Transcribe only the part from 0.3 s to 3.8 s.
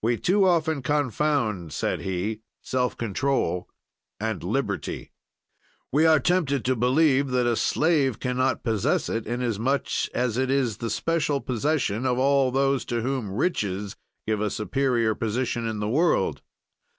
often confound," said he, "self control